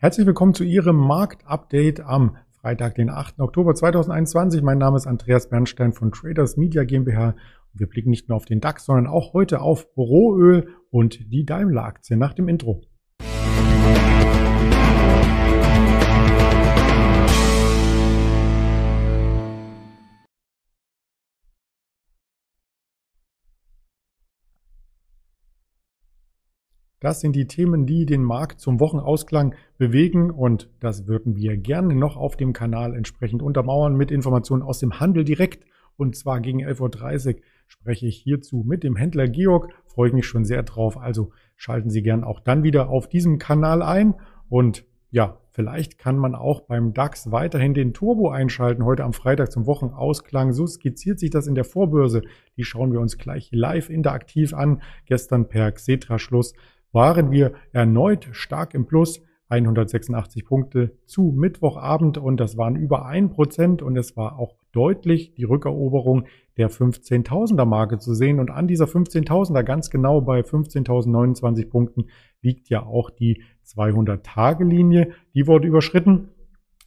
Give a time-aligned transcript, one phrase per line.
[0.00, 3.40] Herzlich willkommen zu Ihrem Marktupdate am Freitag, den 8.
[3.40, 4.62] Oktober 2021.
[4.62, 7.34] Mein Name ist Andreas Bernstein von Traders Media GmbH.
[7.74, 12.16] Wir blicken nicht nur auf den DAX, sondern auch heute auf Rohöl und die Daimler-Aktie
[12.16, 12.80] nach dem Intro.
[27.00, 31.94] Das sind die Themen, die den Markt zum Wochenausklang bewegen und das würden wir gerne
[31.94, 35.64] noch auf dem Kanal entsprechend untermauern mit Informationen aus dem Handel direkt.
[35.96, 39.72] Und zwar gegen 11.30 Uhr spreche ich hierzu mit dem Händler Georg.
[39.84, 40.96] Freue ich mich schon sehr drauf.
[40.96, 44.14] Also schalten Sie gern auch dann wieder auf diesem Kanal ein.
[44.48, 48.84] Und ja, vielleicht kann man auch beim DAX weiterhin den Turbo einschalten.
[48.84, 50.52] Heute am Freitag zum Wochenausklang.
[50.52, 52.22] So skizziert sich das in der Vorbörse.
[52.56, 54.82] Die schauen wir uns gleich live interaktiv an.
[55.06, 56.54] Gestern per Xetra-Schluss
[56.92, 59.22] waren wir erneut stark im Plus.
[59.50, 65.32] 186 Punkte zu Mittwochabend und das waren über ein Prozent und es war auch deutlich
[65.34, 66.26] die Rückeroberung
[66.58, 72.08] der 15.000er Marke zu sehen und an dieser 15.000er ganz genau bei 15.029 Punkten
[72.42, 75.12] liegt ja auch die 200-Tage-Linie.
[75.34, 76.28] Die wurde überschritten.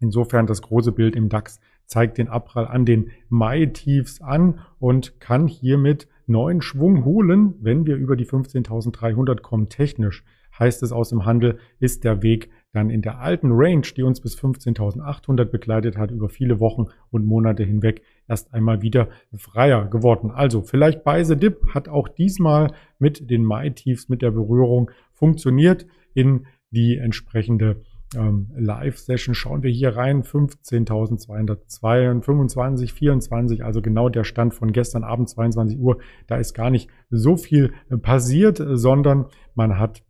[0.00, 5.46] Insofern das große Bild im DAX zeigt den Abprall an den Mai-Tiefs an und kann
[5.46, 9.68] hiermit neuen Schwung holen, wenn wir über die 15.300 kommen.
[9.68, 10.24] Technisch
[10.58, 14.20] heißt es aus dem Handel, ist der Weg dann in der alten Range, die uns
[14.20, 20.30] bis 15.800 begleitet hat, über viele Wochen und Monate hinweg erst einmal wieder freier geworden.
[20.30, 25.86] Also vielleicht bei The Dip hat auch diesmal mit den Mai-Tiefs, mit der Berührung funktioniert
[26.14, 27.82] in die entsprechende
[28.14, 30.22] ähm, Live-Session schauen wir hier rein.
[30.22, 35.98] 15.225, 24, also genau der Stand von gestern Abend 22 Uhr.
[36.26, 40.02] Da ist gar nicht so viel äh, passiert, sondern man hat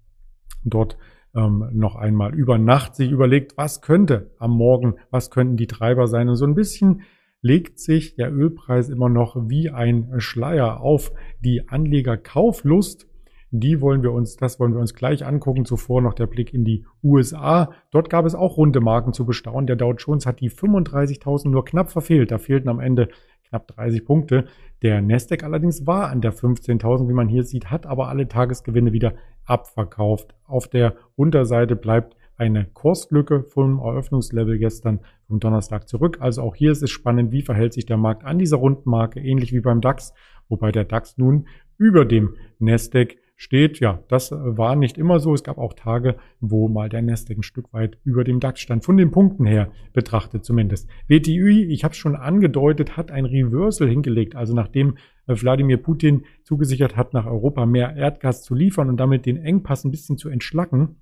[0.64, 0.98] dort
[1.34, 6.06] ähm, noch einmal über Nacht sich überlegt, was könnte am Morgen, was könnten die Treiber
[6.06, 6.28] sein.
[6.28, 7.02] Und so ein bisschen
[7.42, 13.06] legt sich der Ölpreis immer noch wie ein Schleier auf die Anlegerkauflust
[13.50, 15.64] die wollen wir uns, das wollen wir uns gleich angucken.
[15.64, 17.70] Zuvor noch der Blick in die USA.
[17.90, 19.66] Dort gab es auch runde Marken zu bestaunen.
[19.66, 22.30] Der Dow Jones hat die 35.000 nur knapp verfehlt.
[22.30, 23.08] Da fehlten am Ende
[23.48, 24.46] knapp 30 Punkte.
[24.82, 28.92] Der Nasdaq allerdings war an der 15.000, wie man hier sieht, hat aber alle Tagesgewinne
[28.92, 29.14] wieder
[29.44, 30.34] abverkauft.
[30.44, 36.18] Auf der Unterseite bleibt eine Kurslücke vom Eröffnungslevel gestern vom Donnerstag zurück.
[36.20, 39.52] Also auch hier ist es spannend, wie verhält sich der Markt an dieser Rundmarke, ähnlich
[39.52, 40.12] wie beim DAX,
[40.48, 41.46] wobei der DAX nun
[41.78, 43.80] über dem Nasdaq steht.
[43.80, 45.34] Ja, das war nicht immer so.
[45.34, 48.84] Es gab auch Tage, wo mal der Nasdaq ein Stück weit über dem DAX stand,
[48.84, 50.88] von den Punkten her betrachtet zumindest.
[51.06, 54.34] WTI, ich habe es schon angedeutet, hat ein Reversal hingelegt.
[54.34, 54.96] Also nachdem
[55.26, 59.84] äh, Wladimir Putin zugesichert hat, nach Europa mehr Erdgas zu liefern und damit den Engpass
[59.84, 60.96] ein bisschen zu entschlacken,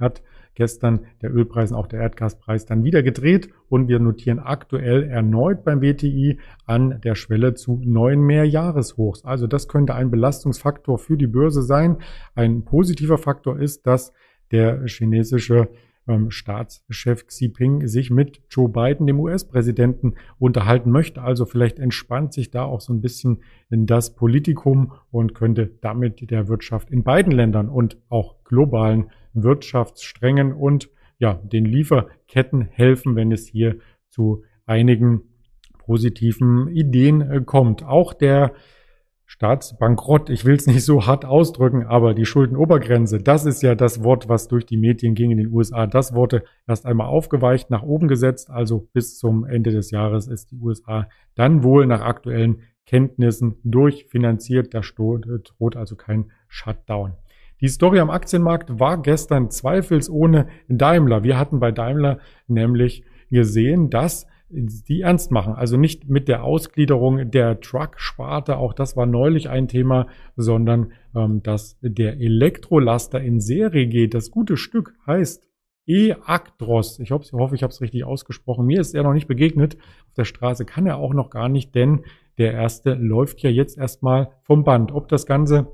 [0.00, 0.22] hat
[0.54, 5.64] gestern der Ölpreis und auch der Erdgaspreis dann wieder gedreht und wir notieren aktuell erneut
[5.64, 9.24] beim WTI an der Schwelle zu neuen Mehrjahreshochs.
[9.24, 11.98] Also das könnte ein Belastungsfaktor für die Börse sein.
[12.34, 14.12] Ein positiver Faktor ist, dass
[14.50, 15.68] der chinesische
[16.10, 21.22] ähm, Staatschef Xi Jinping sich mit Joe Biden, dem US-Präsidenten, unterhalten möchte.
[21.22, 26.30] Also vielleicht entspannt sich da auch so ein bisschen in das Politikum und könnte damit
[26.30, 33.30] der Wirtschaft in beiden Ländern und auch globalen Wirtschaftssträngen und ja, den Lieferketten helfen, wenn
[33.30, 33.76] es hier
[34.08, 35.22] zu einigen
[35.78, 37.82] positiven Ideen äh, kommt.
[37.84, 38.52] Auch der
[39.32, 44.02] Staatsbankrott, ich will es nicht so hart ausdrücken, aber die Schuldenobergrenze, das ist ja das
[44.02, 45.86] Wort, was durch die Medien ging in den USA.
[45.86, 50.50] Das wurde erst einmal aufgeweicht, nach oben gesetzt, also bis zum Ende des Jahres ist
[50.50, 54.74] die USA dann wohl nach aktuellen Kenntnissen durchfinanziert.
[54.74, 57.12] Da droht also kein Shutdown.
[57.60, 61.22] Die Story am Aktienmarkt war gestern zweifelsohne Daimler.
[61.22, 62.18] Wir hatten bei Daimler
[62.48, 65.54] nämlich gesehen, dass die ernst machen.
[65.54, 70.06] Also nicht mit der Ausgliederung der Truck-Sparte, auch das war neulich ein Thema,
[70.36, 74.14] sondern ähm, dass der Elektrolaster in Serie geht.
[74.14, 75.48] Das gute Stück heißt
[75.86, 76.98] E-Actros.
[77.00, 78.66] Ich hoffe, ich habe es richtig ausgesprochen.
[78.66, 79.76] Mir ist er noch nicht begegnet.
[80.06, 82.04] Auf der Straße kann er auch noch gar nicht, denn
[82.38, 84.92] der erste läuft ja jetzt erstmal vom Band.
[84.92, 85.72] Ob das Ganze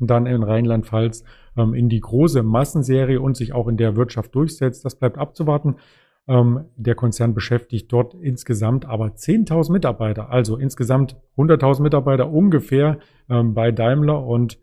[0.00, 1.24] dann in Rheinland-Pfalz
[1.56, 5.76] ähm, in die große Massenserie und sich auch in der Wirtschaft durchsetzt, das bleibt abzuwarten.
[6.26, 12.98] Ähm, der Konzern beschäftigt dort insgesamt aber 10.000 Mitarbeiter, also insgesamt 100.000 Mitarbeiter ungefähr
[13.28, 14.58] ähm, bei Daimler und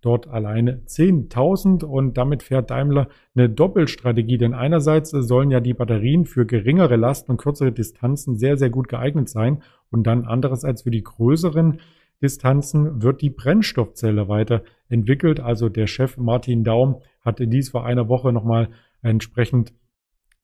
[0.00, 6.26] dort alleine 10.000 und damit fährt Daimler eine Doppelstrategie, denn einerseits sollen ja die Batterien
[6.26, 10.90] für geringere Lasten und kürzere Distanzen sehr, sehr gut geeignet sein und dann andererseits für
[10.90, 11.80] die größeren
[12.22, 15.40] Distanzen wird die Brennstoffzelle weiterentwickelt.
[15.40, 18.68] Also der Chef Martin Daum hatte dies vor einer Woche nochmal
[19.02, 19.72] entsprechend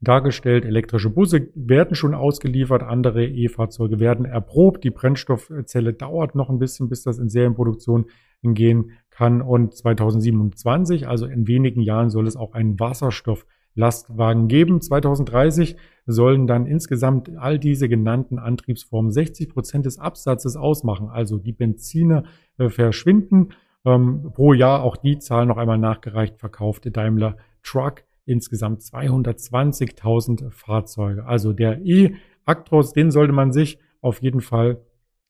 [0.01, 0.65] dargestellt.
[0.65, 4.83] Elektrische Busse werden schon ausgeliefert, andere E-Fahrzeuge werden erprobt.
[4.85, 8.07] Die Brennstoffzelle dauert noch ein bisschen, bis das in Serienproduktion
[8.43, 9.43] gehen kann.
[9.43, 14.81] Und 2027, also in wenigen Jahren, soll es auch einen Wasserstofflastwagen geben.
[14.81, 15.77] 2030
[16.07, 21.09] sollen dann insgesamt all diese genannten Antriebsformen 60 Prozent des Absatzes ausmachen.
[21.11, 22.25] Also die Benziner
[22.57, 23.51] äh, verschwinden.
[23.85, 31.27] Ähm, pro Jahr auch die Zahl noch einmal nachgereicht verkaufte Daimler Truck insgesamt 220.000 Fahrzeuge.
[31.27, 34.81] Also der E-Actros, den sollte man sich auf jeden Fall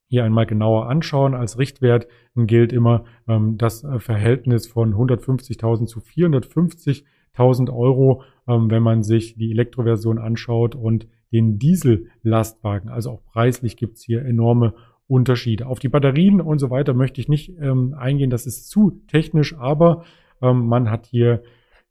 [0.08, 1.34] hier einmal genauer anschauen.
[1.34, 8.82] Als Richtwert gilt immer ähm, das äh, Verhältnis von 150.000 zu 450.000 Euro, ähm, wenn
[8.82, 12.90] man sich die Elektroversion anschaut und den Diesel-Lastwagen.
[12.90, 14.74] Also auch preislich gibt's hier enorme
[15.06, 15.66] Unterschiede.
[15.66, 19.56] Auf die Batterien und so weiter möchte ich nicht ähm, eingehen, das ist zu technisch,
[19.56, 20.04] aber
[20.42, 21.42] ähm, man hat hier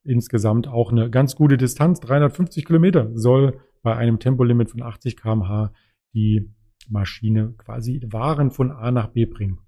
[0.03, 1.99] insgesamt auch eine ganz gute Distanz.
[1.99, 5.71] 350 Kilometer soll bei einem Tempolimit von 80 kmh
[6.13, 6.49] die
[6.89, 9.59] Maschine quasi Waren von A nach B bringen.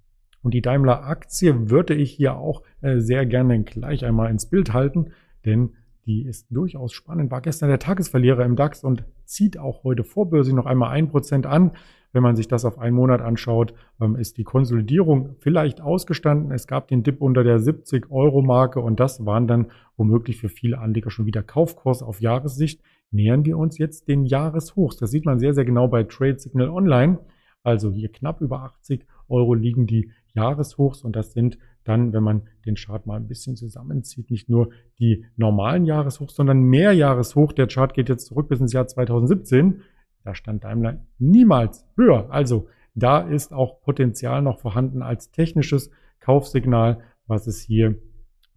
[0.42, 5.12] Und die Daimler-Aktie würde ich hier auch äh, sehr gerne gleich einmal ins Bild halten,
[5.46, 5.74] denn
[6.06, 7.30] die ist durchaus spannend.
[7.30, 11.46] War gestern der Tagesverlierer im DAX und zieht auch heute vorbörsig noch einmal ein Prozent
[11.46, 11.72] an.
[12.14, 16.52] Wenn man sich das auf einen Monat anschaut, ähm, ist die Konsolidierung vielleicht ausgestanden.
[16.52, 19.68] Es gab den Dip unter der 70-Euro-Marke und das waren dann
[19.98, 22.82] womöglich für viele Anleger schon wieder Kaufkurs auf Jahressicht.
[23.12, 24.98] Nähern wir uns jetzt den Jahreshochs.
[24.98, 27.20] Das sieht man sehr, sehr genau bei Trade Signal Online.
[27.64, 32.44] Also hier knapp über 80 Euro liegen die Jahreshochs und das sind dann, wenn man
[32.66, 34.70] den Chart mal ein bisschen zusammenzieht, nicht nur
[35.00, 37.54] die normalen Jahreshochs, sondern mehr Jahreshoch.
[37.54, 39.82] Der Chart geht jetzt zurück bis ins Jahr 2017.
[40.24, 42.30] Da stand Daimler niemals höher.
[42.32, 47.96] Also da ist auch Potenzial noch vorhanden als technisches Kaufsignal, was es hier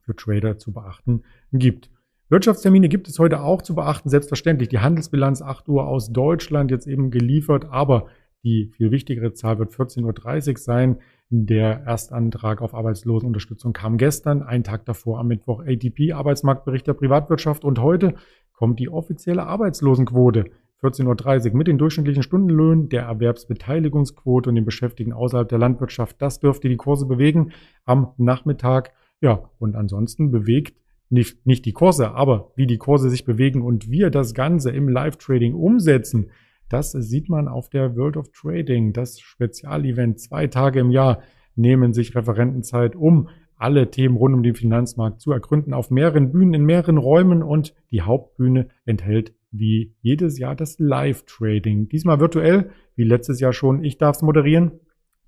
[0.00, 1.22] für Trader zu beachten
[1.52, 1.90] gibt.
[2.28, 4.08] Wirtschaftstermine gibt es heute auch zu beachten.
[4.08, 8.08] Selbstverständlich die Handelsbilanz 8 Uhr aus Deutschland jetzt eben geliefert, aber
[8.42, 10.98] die viel wichtigere Zahl wird 14.30 Uhr sein.
[11.30, 17.64] Der Erstantrag auf Arbeitslosenunterstützung kam gestern, einen Tag davor am Mittwoch ATP, Arbeitsmarktbericht der Privatwirtschaft
[17.64, 18.14] und heute
[18.52, 20.44] kommt die offizielle Arbeitslosenquote.
[20.84, 26.20] 14.30 Uhr mit den durchschnittlichen Stundenlöhnen, der Erwerbsbeteiligungsquote und den Beschäftigten außerhalb der Landwirtschaft.
[26.20, 27.52] Das dürfte die Kurse bewegen
[27.84, 28.92] am Nachmittag.
[29.20, 30.76] Ja, und ansonsten bewegt
[31.08, 34.88] nicht, nicht die Kurse, aber wie die Kurse sich bewegen und wir das Ganze im
[34.88, 36.30] Live-Trading umsetzen,
[36.68, 40.20] das sieht man auf der World of Trading, das Spezialevent.
[40.20, 41.20] Zwei Tage im Jahr
[41.56, 46.54] nehmen sich Referentenzeit, um alle Themen rund um den Finanzmarkt zu ergründen auf mehreren Bühnen,
[46.54, 51.88] in mehreren Räumen und die Hauptbühne enthält wie jedes Jahr das Live-Trading.
[51.88, 53.84] Diesmal virtuell, wie letztes Jahr schon.
[53.84, 54.80] Ich darf es moderieren.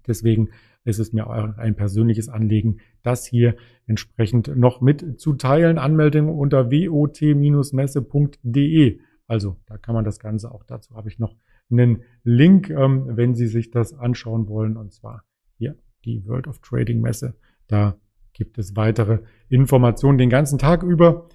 [0.06, 0.48] Deswegen
[0.84, 3.56] ist es mir auch ein persönliches Anliegen, das hier
[3.86, 5.78] entsprechend noch mitzuteilen.
[5.78, 9.00] Anmeldung unter wot-messe.de.
[9.26, 11.34] Also da kann man das Ganze, auch dazu habe ich noch
[11.70, 14.76] einen Link, ähm, wenn Sie sich das anschauen wollen.
[14.76, 15.24] Und zwar
[15.58, 17.34] hier die World of Trading Messe.
[17.66, 17.96] Da
[18.32, 19.18] gibt es weitere
[19.48, 21.28] Informationen den ganzen Tag über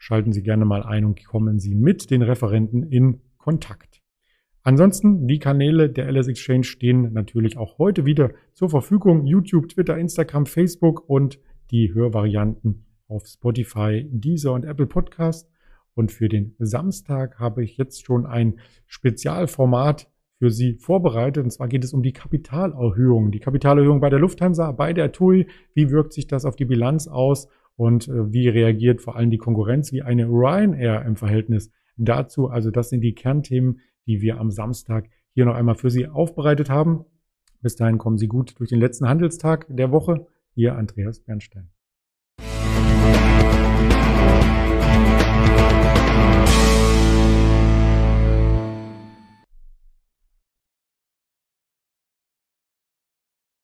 [0.00, 4.00] schalten Sie gerne mal ein und kommen Sie mit den Referenten in Kontakt.
[4.62, 9.26] Ansonsten, die Kanäle der LS Exchange stehen natürlich auch heute wieder zur Verfügung.
[9.26, 11.38] YouTube, Twitter, Instagram, Facebook und
[11.70, 15.50] die Hörvarianten auf Spotify, Deezer und Apple Podcast.
[15.94, 21.44] Und für den Samstag habe ich jetzt schon ein Spezialformat für Sie vorbereitet.
[21.44, 23.32] Und zwar geht es um die Kapitalerhöhung.
[23.32, 25.46] Die Kapitalerhöhung bei der Lufthansa, bei der TUI.
[25.74, 27.48] Wie wirkt sich das auf die Bilanz aus?
[27.80, 32.48] Und äh, wie reagiert vor allem die Konkurrenz wie eine Ryanair im Verhältnis dazu.
[32.48, 36.68] Also das sind die Kernthemen, die wir am Samstag hier noch einmal für Sie aufbereitet
[36.68, 37.06] haben.
[37.62, 40.26] Bis dahin kommen Sie gut durch den letzten Handelstag der Woche.
[40.54, 41.70] Ihr Andreas Bernstein.